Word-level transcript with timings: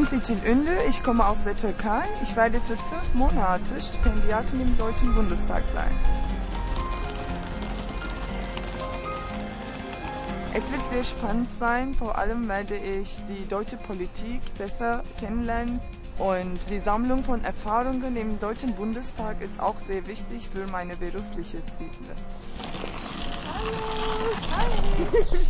bin 0.00 0.06
Sitil 0.06 0.38
Ünlü, 0.46 0.72
ich 0.88 1.02
komme 1.02 1.26
aus 1.26 1.44
der 1.44 1.54
Türkei. 1.54 2.04
Ich 2.22 2.34
werde 2.34 2.58
für 2.60 2.76
fünf 2.76 3.14
Monate 3.14 3.78
Stipendiatin 3.78 4.62
im 4.62 4.78
Deutschen 4.78 5.14
Bundestag 5.14 5.66
sein. 5.68 5.90
Es 10.54 10.70
wird 10.70 10.80
sehr 10.90 11.04
spannend 11.04 11.50
sein, 11.50 11.94
vor 11.94 12.16
allem 12.16 12.48
werde 12.48 12.76
ich 12.76 13.20
die 13.28 13.46
deutsche 13.46 13.76
Politik 13.76 14.40
besser 14.56 15.02
kennenlernen 15.18 15.80
und 16.18 16.58
die 16.70 16.78
Sammlung 16.78 17.22
von 17.22 17.44
Erfahrungen 17.44 18.16
im 18.16 18.40
Deutschen 18.40 18.74
Bundestag 18.74 19.42
ist 19.42 19.60
auch 19.60 19.78
sehr 19.78 20.06
wichtig 20.06 20.48
für 20.48 20.66
meine 20.66 20.96
berufliche 20.96 21.64
Ziele. 21.66 22.14
Hallo. 23.52 23.72
Hi. 24.56 24.68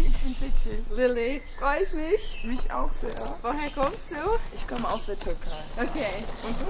Ich 0.07 0.19
bin 0.19 0.35
Cici. 0.35 0.85
Lilly. 0.91 1.43
Freue 1.59 1.83
ich 1.83 1.93
mich. 1.93 2.45
Mich 2.45 2.73
auch 2.73 2.93
sehr. 2.95 3.39
Woher 3.43 3.71
kommst 3.75 4.11
du? 4.11 4.17
Ich 4.55 4.67
komme 4.67 4.91
aus 4.91 5.07
der 5.07 5.19
Türkei. 5.19 5.59
Okay. 5.77 6.25
Und 6.47 6.57
du? 6.61 6.67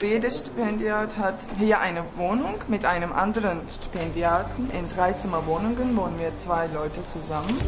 Jedes 0.00 0.38
Stipendiat 0.40 1.16
hat 1.18 1.40
hier 1.58 1.80
eine 1.80 2.04
Wohnung 2.16 2.54
mit 2.68 2.84
einem 2.84 3.12
anderen 3.12 3.62
Stipendiaten. 3.68 4.70
In 4.70 4.88
Dreizimmerwohnungen 4.88 5.96
wohnen 5.96 6.18
wir 6.20 6.36
zwei 6.36 6.66
Leute 6.68 7.02
zusammen. 7.02 7.58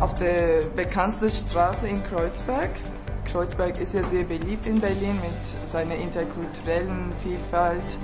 Auf 0.00 0.14
der 0.14 0.62
bekanntesten 0.76 1.50
Straße 1.50 1.88
in 1.88 2.02
Kreuzberg 2.04 2.70
Kreuzberg 3.30 3.78
ist 3.78 3.92
ja 3.92 4.02
sehr 4.08 4.24
beliebt 4.24 4.66
in 4.66 4.80
Berlin 4.80 5.16
mit 5.20 5.70
seiner 5.70 5.94
interkulturellen 5.94 7.12
Vielfalt. 7.22 7.98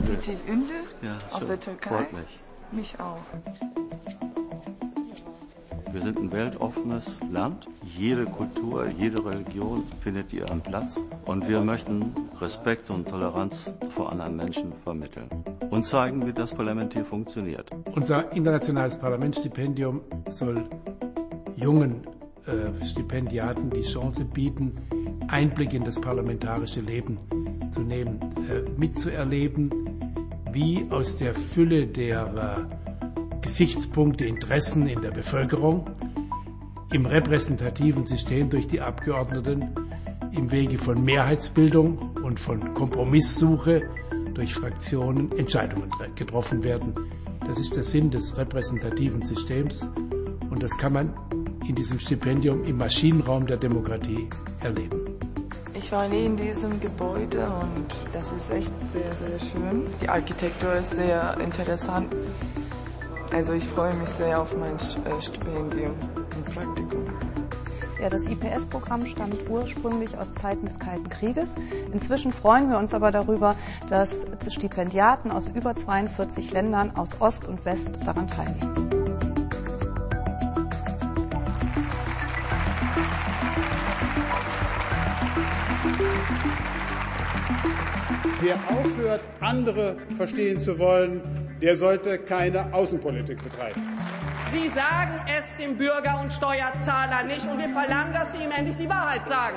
Sitil 0.00 0.38
Ünlü 0.48 0.84
ja, 1.02 1.18
aus 1.32 1.46
der 1.46 1.60
Türkei. 1.60 1.88
Freut 1.90 2.12
mich. 2.12 2.40
Mich 2.72 3.00
auch. 3.00 3.18
Wir 5.92 6.00
sind 6.00 6.18
ein 6.18 6.32
weltoffenes 6.32 7.20
Land. 7.30 7.68
Jede 7.84 8.24
Kultur, 8.24 8.88
jede 8.88 9.22
Religion 9.24 9.84
findet 10.00 10.32
ihren 10.32 10.62
Platz. 10.62 10.98
Und 11.26 11.46
wir 11.46 11.60
möchten 11.60 12.14
Respekt 12.40 12.88
und 12.88 13.08
Toleranz 13.08 13.70
vor 13.90 14.10
anderen 14.10 14.36
Menschen 14.36 14.72
vermitteln. 14.84 15.28
Und 15.70 15.84
zeigen, 15.84 16.26
wie 16.26 16.32
das 16.32 16.54
Parlament 16.54 16.94
hier 16.94 17.04
funktioniert. 17.04 17.70
Unser 17.94 18.32
internationales 18.32 18.96
Parlamentsstipendium 18.96 20.00
soll 20.30 20.64
jungen 21.56 22.06
äh, 22.46 22.84
Stipendiaten 22.84 23.68
die 23.68 23.82
Chance 23.82 24.24
bieten, 24.24 24.78
Einblick 25.28 25.74
in 25.74 25.84
das 25.84 26.00
parlamentarische 26.00 26.80
Leben 26.80 27.18
zu 27.70 27.80
nehmen, 27.80 28.18
äh, 28.50 28.62
mitzuerleben, 28.78 29.70
wie 30.52 30.86
aus 30.90 31.16
der 31.16 31.34
Fülle 31.34 31.86
der 31.86 32.66
äh, 32.70 33.40
Gesichtspunkte, 33.40 34.24
Interessen 34.24 34.86
in 34.86 35.00
der 35.00 35.10
Bevölkerung 35.10 35.88
im 36.92 37.06
repräsentativen 37.06 38.06
System 38.06 38.50
durch 38.50 38.66
die 38.66 38.80
Abgeordneten 38.80 39.74
im 40.32 40.50
Wege 40.50 40.78
von 40.78 41.02
Mehrheitsbildung 41.02 41.98
und 42.22 42.38
von 42.38 42.74
Kompromisssuche 42.74 43.82
durch 44.34 44.54
Fraktionen 44.54 45.32
Entscheidungen 45.36 45.90
getroffen 46.14 46.62
werden. 46.62 46.94
Das 47.46 47.58
ist 47.58 47.74
der 47.74 47.84
Sinn 47.84 48.10
des 48.10 48.36
repräsentativen 48.36 49.22
Systems 49.22 49.88
und 50.50 50.62
das 50.62 50.76
kann 50.76 50.92
man 50.92 51.12
in 51.66 51.74
diesem 51.74 51.98
Stipendium 51.98 52.64
im 52.64 52.76
Maschinenraum 52.76 53.46
der 53.46 53.56
Demokratie 53.56 54.28
erleben. 54.60 55.00
Ich 55.74 55.90
war 55.90 56.08
nie 56.08 56.26
in 56.26 56.36
diesem 56.36 56.78
Gebäude 56.80 57.46
und 57.46 57.94
das 58.12 58.30
ist 58.32 58.50
echt 58.50 58.71
sehr, 58.92 59.12
sehr 59.12 59.40
schön. 59.40 59.86
Die 60.00 60.08
Architektur 60.08 60.74
ist 60.74 60.94
sehr 60.94 61.36
interessant. 61.40 62.14
Also 63.32 63.52
ich 63.54 63.64
freue 63.64 63.94
mich 63.94 64.08
sehr 64.08 64.40
auf 64.40 64.54
mein 64.56 64.76
äh, 64.76 65.22
Stipendium 65.22 65.94
und 66.36 66.54
Praktikum. 66.54 67.06
Ja, 68.00 68.10
das 68.10 68.26
IPS-Programm 68.26 69.06
stammt 69.06 69.48
ursprünglich 69.48 70.18
aus 70.18 70.34
Zeiten 70.34 70.66
des 70.66 70.78
Kalten 70.78 71.08
Krieges. 71.08 71.54
Inzwischen 71.92 72.32
freuen 72.32 72.68
wir 72.68 72.76
uns 72.76 72.92
aber 72.94 73.12
darüber, 73.12 73.54
dass 73.88 74.26
Stipendiaten 74.48 75.30
aus 75.30 75.48
über 75.48 75.74
42 75.74 76.50
Ländern 76.50 76.96
aus 76.96 77.20
Ost 77.20 77.46
und 77.46 77.64
West 77.64 77.88
daran 78.04 78.26
teilnehmen. 78.26 79.02
Wer 88.40 88.56
aufhört, 88.68 89.20
andere 89.40 89.96
verstehen 90.16 90.58
zu 90.58 90.78
wollen, 90.78 91.20
der 91.60 91.76
sollte 91.76 92.18
keine 92.18 92.72
Außenpolitik 92.74 93.42
betreiben. 93.42 93.82
Sie 94.50 94.68
sagen 94.68 95.20
es 95.26 95.56
dem 95.56 95.76
Bürger 95.76 96.20
und 96.20 96.32
Steuerzahler 96.32 97.22
nicht 97.22 97.46
und 97.46 97.58
wir 97.58 97.70
verlangen, 97.70 98.12
dass 98.12 98.32
Sie 98.32 98.44
ihm 98.44 98.50
endlich 98.50 98.76
die 98.76 98.88
Wahrheit 98.88 99.26
sagen. 99.26 99.56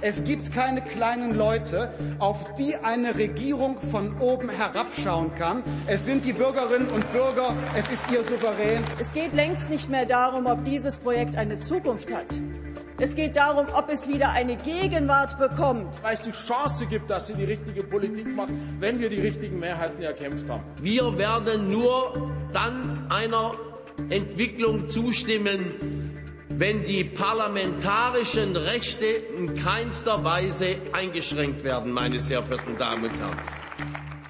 Es 0.00 0.22
gibt 0.22 0.52
keine 0.52 0.80
kleinen 0.80 1.34
Leute, 1.34 1.90
auf 2.18 2.54
die 2.54 2.76
eine 2.76 3.16
Regierung 3.16 3.80
von 3.80 4.16
oben 4.20 4.48
herabschauen 4.48 5.34
kann. 5.34 5.62
Es 5.86 6.04
sind 6.04 6.24
die 6.24 6.32
Bürgerinnen 6.32 6.88
und 6.88 7.10
Bürger, 7.12 7.56
es 7.76 7.88
ist 7.88 8.08
ihr 8.12 8.22
Souverän. 8.22 8.82
Es 9.00 9.12
geht 9.12 9.34
längst 9.34 9.70
nicht 9.70 9.88
mehr 9.88 10.06
darum, 10.06 10.46
ob 10.46 10.64
dieses 10.64 10.96
Projekt 10.96 11.36
eine 11.36 11.58
Zukunft 11.58 12.12
hat. 12.14 12.26
Es 13.00 13.14
geht 13.14 13.36
darum, 13.36 13.66
ob 13.74 13.88
es 13.90 14.08
wieder 14.08 14.30
eine 14.30 14.56
Gegenwart 14.56 15.38
bekommt. 15.38 15.86
Weil 16.02 16.14
es 16.14 16.22
die 16.22 16.32
Chance 16.32 16.84
gibt, 16.86 17.08
dass 17.08 17.28
sie 17.28 17.34
die 17.34 17.44
richtige 17.44 17.84
Politik 17.84 18.34
macht, 18.34 18.50
wenn 18.80 18.98
wir 18.98 19.08
die 19.08 19.20
richtigen 19.20 19.60
Mehrheiten 19.60 20.02
erkämpft 20.02 20.48
haben. 20.48 20.64
Wir 20.82 21.16
werden 21.16 21.70
nur 21.70 22.32
dann 22.52 23.06
einer 23.08 23.52
Entwicklung 24.10 24.88
zustimmen, 24.88 26.18
wenn 26.48 26.82
die 26.82 27.04
parlamentarischen 27.04 28.56
Rechte 28.56 29.06
in 29.06 29.54
keinster 29.54 30.24
Weise 30.24 30.78
eingeschränkt 30.92 31.62
werden, 31.62 31.92
meine 31.92 32.18
sehr 32.18 32.42
verehrten 32.42 32.76
Damen 32.76 33.04
und 33.04 33.16
Herren. 33.20 33.36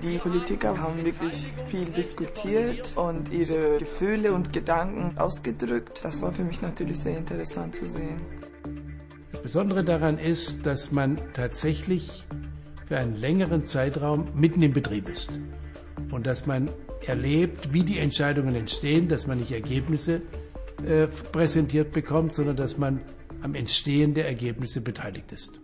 Die 0.02 0.18
Politiker 0.18 0.78
haben 0.78 1.04
wirklich 1.04 1.52
viel 1.68 1.86
diskutiert 1.86 2.94
und 2.96 3.32
ihre 3.32 3.78
Gefühle 3.78 4.32
und 4.32 4.52
Gedanken 4.52 5.16
ausgedrückt. 5.18 6.00
Das 6.04 6.20
war 6.20 6.32
für 6.32 6.44
mich 6.44 6.60
natürlich 6.60 7.00
sehr 7.00 7.16
interessant 7.16 7.74
zu 7.74 7.88
sehen. 7.88 8.20
Besondere 9.48 9.82
daran 9.82 10.18
ist, 10.18 10.66
dass 10.66 10.92
man 10.92 11.18
tatsächlich 11.32 12.26
für 12.86 12.98
einen 12.98 13.16
längeren 13.16 13.64
Zeitraum 13.64 14.26
mitten 14.34 14.60
im 14.60 14.74
Betrieb 14.74 15.08
ist 15.08 15.30
und 16.10 16.26
dass 16.26 16.44
man 16.44 16.68
erlebt, 17.06 17.72
wie 17.72 17.82
die 17.82 17.98
Entscheidungen 17.98 18.54
entstehen, 18.54 19.08
dass 19.08 19.26
man 19.26 19.38
nicht 19.38 19.52
Ergebnisse 19.52 20.20
äh, 20.86 21.06
präsentiert 21.06 21.92
bekommt, 21.92 22.34
sondern 22.34 22.56
dass 22.56 22.76
man 22.76 23.00
am 23.40 23.54
Entstehen 23.54 24.12
der 24.12 24.26
Ergebnisse 24.26 24.82
beteiligt 24.82 25.32
ist. 25.32 25.58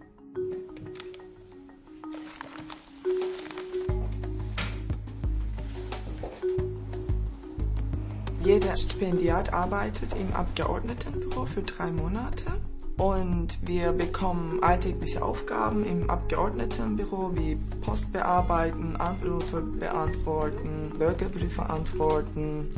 Jeder 8.42 8.76
Stipendiat 8.76 9.52
arbeitet 9.52 10.14
im 10.18 10.32
Abgeordnetenbüro 10.32 11.44
für 11.44 11.60
drei 11.60 11.92
Monate 11.92 12.46
und 12.96 13.58
wir 13.66 13.92
bekommen 13.92 14.62
alltägliche 14.62 15.22
Aufgaben 15.22 15.84
im 15.84 16.08
Abgeordnetenbüro 16.08 17.32
wie 17.34 17.56
Post 17.80 18.12
bearbeiten, 18.12 18.96
Anrufe 18.96 19.60
beantworten, 19.60 20.92
Bürgerbriefe 20.96 21.68
antworten. 21.68 22.68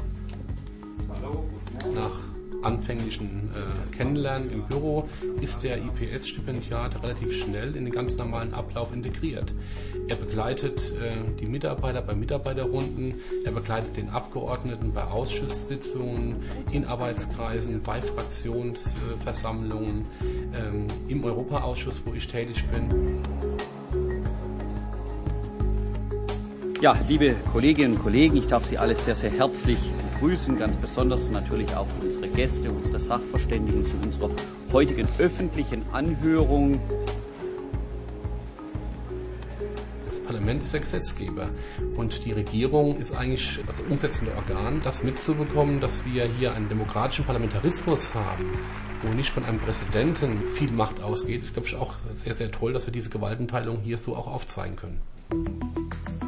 Nach 1.95 2.36
anfänglichen 2.63 3.51
äh, 3.55 3.97
Kennenlernen 3.97 4.51
im 4.51 4.65
Büro 4.65 5.09
ist 5.41 5.63
der 5.63 5.79
IPS-Stipendiat 5.79 7.01
relativ 7.03 7.33
schnell 7.33 7.75
in 7.77 7.85
den 7.85 7.93
ganz 7.93 8.17
normalen 8.17 8.53
Ablauf 8.55 8.93
integriert. 8.93 9.55
Er 10.09 10.17
begleitet 10.17 10.93
äh, 10.93 11.13
die 11.41 11.47
Mitarbeiter 11.47 12.03
bei 12.03 12.15
Mitarbeiterrunden, 12.15 13.15
er 13.45 13.53
begleitet 13.53 13.97
den 13.97 14.11
Abgeordneten 14.11 14.93
bei 14.93 15.05
Ausschusssitzungen, 15.05 16.43
in 16.73 16.85
Arbeitskreisen, 16.85 17.81
bei 17.83 18.03
Fraktionsversammlungen, 18.03 20.05
äh, 20.53 21.13
im 21.13 21.25
Europaausschuss, 21.25 22.03
wo 22.05 22.15
ich 22.15 22.27
tätig 22.27 22.65
bin. 22.69 23.23
Ja, 26.83 26.95
liebe 27.09 27.35
Kolleginnen 27.53 27.95
und 27.95 28.03
Kollegen, 28.03 28.37
ich 28.37 28.49
darf 28.49 28.67
Sie 28.67 28.77
alle 28.77 28.95
sehr, 28.95 29.15
sehr 29.15 29.31
herzlich 29.31 29.79
begrüßen, 30.17 30.59
ganz 30.59 30.77
besonders 30.77 31.29
natürlich 31.31 31.75
auch 31.77 31.87
unsere 32.01 32.29
Gäste, 32.29 32.71
unsere 32.71 32.99
Sachverständigen 32.99 33.85
zu 33.87 33.93
unserer 34.03 34.31
heutigen 34.73 35.07
öffentlichen 35.19 35.85
Anhörung 35.93 36.81
Parlament 40.25 40.65
ist 40.65 40.73
der 40.73 40.81
Gesetzgeber 40.81 41.51
und 41.97 42.25
die 42.25 42.33
Regierung 42.33 42.97
ist 42.97 43.15
eigentlich 43.15 43.61
das 43.65 43.81
umsetzende 43.81 44.35
Organ, 44.35 44.81
das 44.83 45.05
mitzubekommen, 45.05 45.81
dass 45.81 46.05
wir 46.05 46.25
hier 46.25 46.53
einen 46.53 46.69
demokratischen 46.69 47.25
Parlamentarismus 47.25 48.13
haben, 48.13 48.51
wo 49.03 49.15
nicht 49.15 49.31
von 49.31 49.45
einem 49.45 49.61
Präsidenten 49.61 50.43
viel 50.55 50.73
Macht 50.73 51.01
ausgeht, 51.01 51.45
ist, 51.45 51.53
glaube 51.53 51.69
ich, 51.69 51.77
auch 51.77 51.95
sehr, 52.11 52.35
sehr 52.35 52.51
toll, 52.51 52.73
dass 52.73 52.87
wir 52.87 52.93
diese 52.93 53.09
Gewaltenteilung 53.09 53.79
hier 53.83 53.99
so 53.99 54.17
auch 54.17 54.27
aufzeigen 54.27 54.75
können. 54.75 56.26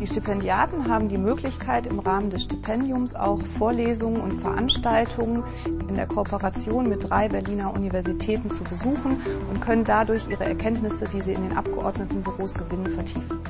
Die 0.00 0.06
Stipendiaten 0.06 0.88
haben 0.88 1.10
die 1.10 1.18
Möglichkeit, 1.18 1.86
im 1.86 1.98
Rahmen 1.98 2.30
des 2.30 2.44
Stipendiums 2.44 3.14
auch 3.14 3.38
Vorlesungen 3.58 4.22
und 4.22 4.40
Veranstaltungen 4.40 5.44
in 5.66 5.94
der 5.94 6.06
Kooperation 6.06 6.88
mit 6.88 7.10
drei 7.10 7.28
Berliner 7.28 7.74
Universitäten 7.74 8.48
zu 8.48 8.64
besuchen 8.64 9.18
und 9.50 9.60
können 9.60 9.84
dadurch 9.84 10.26
ihre 10.30 10.44
Erkenntnisse, 10.44 11.04
die 11.04 11.20
sie 11.20 11.34
in 11.34 11.42
den 11.48 11.56
Abgeordnetenbüros 11.56 12.54
gewinnen, 12.54 12.86
vertiefen. 12.86 13.40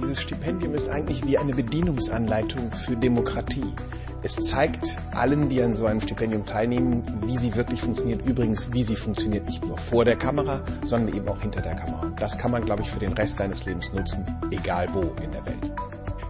Dieses 0.00 0.22
Stipendium 0.22 0.74
ist 0.74 0.88
eigentlich 0.88 1.26
wie 1.26 1.36
eine 1.36 1.52
Bedienungsanleitung 1.52 2.72
für 2.72 2.96
Demokratie. 2.96 3.74
Es 4.24 4.36
zeigt 4.36 4.98
allen, 5.10 5.48
die 5.48 5.60
an 5.62 5.74
so 5.74 5.86
einem 5.86 6.00
Stipendium 6.00 6.46
teilnehmen, 6.46 7.02
wie 7.26 7.36
sie 7.36 7.56
wirklich 7.56 7.80
funktioniert. 7.80 8.24
Übrigens, 8.24 8.72
wie 8.72 8.84
sie 8.84 8.94
funktioniert 8.94 9.46
nicht 9.46 9.64
nur 9.64 9.76
vor 9.76 10.04
der 10.04 10.14
Kamera, 10.14 10.60
sondern 10.84 11.12
eben 11.16 11.28
auch 11.28 11.40
hinter 11.40 11.60
der 11.60 11.74
Kamera. 11.74 12.12
Das 12.20 12.38
kann 12.38 12.52
man, 12.52 12.64
glaube 12.64 12.82
ich, 12.82 12.90
für 12.90 13.00
den 13.00 13.14
Rest 13.14 13.36
seines 13.36 13.64
Lebens 13.64 13.92
nutzen, 13.92 14.24
egal 14.52 14.88
wo 14.92 15.00
in 15.22 15.32
der 15.32 15.44
Welt. 15.44 15.72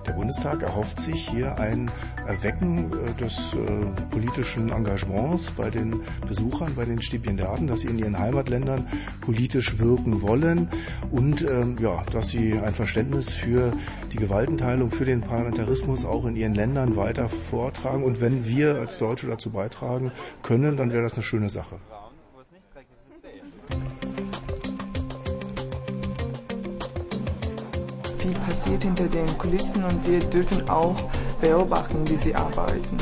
Der 0.06 0.12
Bundestag 0.12 0.62
erhofft 0.62 1.00
sich 1.00 1.28
hier 1.28 1.58
ein 1.58 1.90
Erwecken 2.26 2.92
äh, 2.92 3.20
des 3.20 3.54
äh, 3.54 3.58
politischen 4.10 4.70
Engagements 4.70 5.50
bei 5.52 5.70
den 5.70 6.00
Besuchern, 6.26 6.74
bei 6.74 6.84
den 6.84 7.00
Stipendiaten, 7.00 7.66
dass 7.68 7.80
sie 7.80 7.88
in 7.88 7.98
ihren 7.98 8.18
Heimatländern 8.18 8.86
politisch 9.20 9.78
wirken 9.78 10.22
wollen 10.22 10.68
und 11.10 11.42
ähm, 11.48 11.76
ja, 11.80 12.02
dass 12.10 12.30
sie 12.30 12.54
ein 12.54 12.74
Verständnis 12.74 13.32
für 13.32 13.72
die 14.12 14.16
Gewaltenteilung, 14.16 14.90
für 14.90 15.04
den 15.04 15.20
Parlamentarismus 15.20 16.04
auch 16.04 16.26
in 16.26 16.36
ihren 16.36 16.54
Ländern 16.54 16.96
weiter 16.96 17.28
vortragen. 17.28 18.02
Und 18.02 18.20
wenn 18.20 18.44
wir 18.44 18.76
als 18.76 18.98
Deutsche 18.98 19.28
dazu 19.28 19.50
beitragen 19.50 20.10
können, 20.42 20.76
dann 20.76 20.90
wäre 20.92 21.02
das 21.02 21.14
eine 21.14 21.22
schöne 21.22 21.48
Sache. 21.48 21.76
Viel 28.22 28.38
passiert 28.38 28.84
hinter 28.84 29.08
den 29.08 29.26
Kulissen 29.36 29.82
und 29.82 30.06
wir 30.06 30.20
dürfen 30.20 30.68
auch 30.68 30.94
beobachten, 31.40 32.08
wie 32.08 32.16
sie 32.16 32.34
arbeiten. 32.34 32.96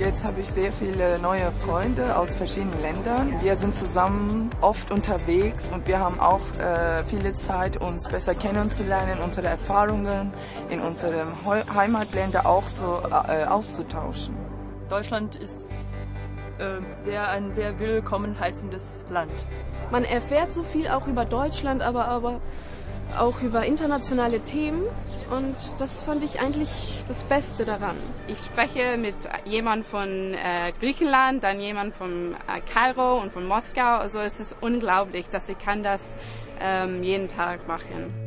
Jetzt 0.00 0.24
habe 0.24 0.40
ich 0.40 0.48
sehr 0.48 0.72
viele 0.72 1.20
neue 1.20 1.52
Freunde 1.52 2.16
aus 2.16 2.34
verschiedenen 2.34 2.80
Ländern. 2.82 3.40
Wir 3.40 3.54
sind 3.54 3.72
zusammen 3.72 4.50
oft 4.60 4.90
unterwegs 4.90 5.70
und 5.72 5.86
wir 5.86 6.00
haben 6.00 6.18
auch 6.18 6.40
äh, 6.58 7.04
viele 7.04 7.32
Zeit, 7.32 7.76
uns 7.76 8.08
besser 8.08 8.34
kennenzulernen, 8.34 9.20
unsere 9.20 9.46
Erfahrungen 9.46 10.32
in 10.70 10.80
unseren 10.80 11.28
Heimatländern 11.72 12.46
auch 12.46 12.66
so 12.66 13.00
äh, 13.28 13.44
auszutauschen. 13.44 14.34
Deutschland 14.88 15.36
ist 15.36 15.68
äh, 16.62 17.02
sehr, 17.02 17.28
ein 17.28 17.52
sehr 17.54 17.78
willkommen 17.80 18.38
heißendes 18.38 19.04
Land. 19.10 19.32
Man 19.90 20.04
erfährt 20.04 20.52
so 20.52 20.62
viel 20.62 20.88
auch 20.88 21.06
über 21.06 21.24
Deutschland, 21.24 21.82
aber, 21.82 22.06
aber 22.06 22.40
auch 23.18 23.42
über 23.42 23.64
internationale 23.64 24.40
Themen. 24.40 24.84
Und 25.30 25.56
das 25.78 26.02
fand 26.02 26.22
ich 26.24 26.40
eigentlich 26.40 27.02
das 27.08 27.24
Beste 27.24 27.64
daran. 27.64 27.96
Ich 28.28 28.38
spreche 28.38 28.96
mit 28.98 29.14
jemand 29.44 29.86
von 29.86 30.34
äh, 30.34 30.72
Griechenland, 30.78 31.42
dann 31.42 31.58
jemand 31.60 31.94
von 31.94 32.34
äh, 32.34 32.60
Kairo 32.60 33.20
und 33.20 33.32
von 33.32 33.46
Moskau. 33.46 33.96
Also 33.96 34.18
es 34.20 34.40
ist 34.40 34.56
unglaublich, 34.60 35.28
dass 35.30 35.48
ich 35.48 35.58
kann 35.58 35.82
das 35.82 36.16
ähm, 36.60 37.02
jeden 37.02 37.28
Tag 37.28 37.66
machen. 37.66 38.21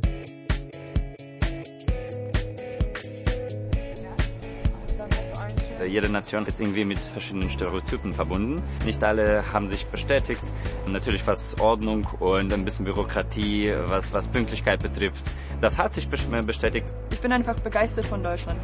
Jede 5.87 6.09
Nation 6.09 6.45
ist 6.45 6.59
irgendwie 6.59 6.85
mit 6.85 6.99
verschiedenen 6.99 7.49
Stereotypen 7.49 8.11
verbunden. 8.11 8.61
Nicht 8.85 9.03
alle 9.03 9.43
haben 9.51 9.67
sich 9.67 9.85
bestätigt. 9.87 10.41
Natürlich 10.87 11.25
was 11.27 11.59
Ordnung 11.59 12.07
und 12.19 12.51
ein 12.53 12.65
bisschen 12.65 12.85
Bürokratie, 12.85 13.73
was, 13.87 14.13
was 14.13 14.27
Pünktlichkeit 14.27 14.81
betrifft. 14.81 15.23
Das 15.61 15.77
hat 15.77 15.93
sich 15.93 16.07
bestätigt. 16.09 16.87
Ich 17.11 17.19
bin 17.19 17.31
einfach 17.31 17.59
begeistert 17.59 18.07
von 18.07 18.21
Deutschland. 18.23 18.59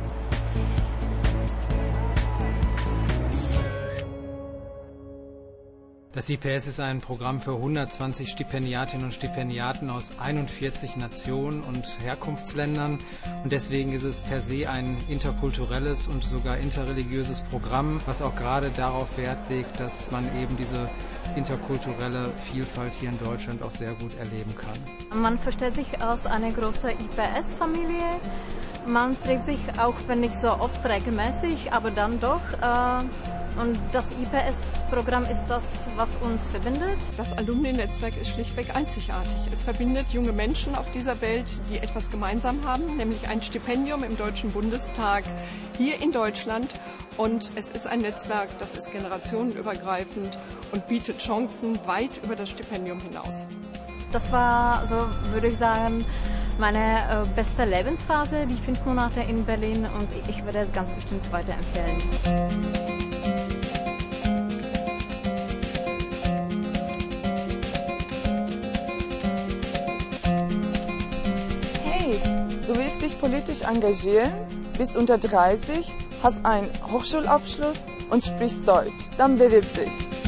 Das 6.14 6.30
IPS 6.30 6.68
ist 6.68 6.82
ein 6.82 7.00
Programm 7.00 7.40
für 7.40 7.54
120 7.54 8.30
Stipendiatinnen 8.30 9.06
und 9.06 9.14
Stipendiaten 9.14 9.90
aus 9.90 10.12
41 10.20 10.98
Nationen 10.98 11.62
und 11.62 11.86
Herkunftsländern. 12.04 13.00
Und 13.46 13.54
deswegen 13.54 13.94
ist 13.94 14.04
es 14.04 14.20
per 14.20 14.42
se 14.42 14.70
ein 14.70 14.98
interkulturelles 15.08 16.10
und 16.10 16.22
sogar 16.26 16.58
interreligiöses 16.58 17.40
Programm, 17.50 18.02
was 18.06 18.22
auch 18.22 18.36
gerade 18.36 18.72
darauf 18.72 19.18
Wert 19.18 19.50
legt, 19.50 19.80
dass 19.80 20.12
man 20.12 20.26
eben 20.38 20.58
diese 20.58 20.90
interkulturelle 21.38 22.34
Vielfalt 22.44 22.92
hier 22.94 23.08
in 23.08 23.20
Deutschland 23.20 23.64
auch 23.64 23.72
sehr 23.72 23.94
gut 23.94 24.12
erleben 24.18 24.54
kann. 24.58 25.22
Man 25.22 25.40
versteht 25.40 25.76
sich 25.76 26.02
als 26.02 26.26
eine 26.26 26.52
große 26.52 26.92
IPS-Familie. 26.92 28.20
Man 28.86 29.16
trifft 29.24 29.44
sich 29.44 29.60
auch, 29.78 29.96
wenn 30.08 30.20
nicht 30.20 30.36
so 30.36 30.50
oft 30.50 30.84
regelmäßig, 30.84 31.72
aber 31.72 31.90
dann 31.90 32.20
doch. 32.20 32.42
Äh 32.62 33.06
und 33.60 33.78
das 33.92 34.12
IPS-Programm 34.12 35.24
ist 35.24 35.44
das, 35.48 35.88
was 35.96 36.16
uns 36.18 36.50
verbindet. 36.50 36.98
Das 37.18 37.38
Alumni-Netzwerk 37.38 38.16
ist 38.20 38.30
schlichtweg 38.30 38.76
einzigartig. 38.76 39.36
Es 39.52 39.62
verbindet 39.62 40.08
junge 40.12 40.32
Menschen 40.32 40.76
auf 40.76 40.90
dieser 40.92 41.20
Welt, 41.22 41.46
die 41.70 41.78
etwas 41.78 42.10
gemeinsam 42.10 42.66
haben, 42.66 42.98
nämlich 42.98 43.28
ein 43.28 43.42
Stipendium 43.42 44.04
im 44.04 44.18
Deutschen 44.18 44.52
Bundestag 44.52 45.24
hier 45.78 46.02
in 46.02 46.12
Deutschland. 46.12 46.70
Und 47.18 47.52
es 47.56 47.70
ist 47.70 47.88
ein 47.88 48.00
Netzwerk, 48.00 48.58
das 48.58 48.74
ist 48.74 48.92
generationenübergreifend 48.92 50.38
und 50.72 50.88
bietet 50.88 51.20
Chancen 51.20 51.78
weit 51.86 52.12
über 52.24 52.36
das 52.36 52.50
Stipendium 52.50 53.00
hinaus. 53.00 53.46
Das 54.12 54.32
war, 54.32 54.86
so 54.88 55.08
würde 55.32 55.48
ich 55.48 55.58
sagen, 55.58 56.06
meine 56.58 56.80
äh, 56.80 57.36
beste 57.36 57.66
Lebensphase, 57.66 58.46
die 58.48 58.56
fünf 58.56 58.86
Monate 58.86 59.22
in 59.22 59.46
Berlin 59.46 59.88
und 60.00 60.08
ich 60.30 60.44
würde 60.46 60.60
es 60.60 60.72
ganz 60.72 60.90
bestimmt 60.92 61.32
weiterempfehlen. 61.32 63.11
Politisch 73.22 73.62
engagieren, 73.62 74.34
bist 74.78 74.98
unter 74.98 75.18
30, 75.20 75.94
hast 76.24 76.44
einen 76.44 76.70
Hochschulabschluss 76.92 77.86
und 78.10 78.26
sprichst 78.26 78.68
Deutsch. 78.68 78.92
Dann 79.18 79.38
bewirb 79.38 79.72
dich. 79.76 80.21